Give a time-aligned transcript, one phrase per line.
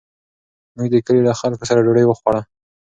[0.75, 2.41] موږ د کلي له خلکو سره ډوډۍ وخوړه.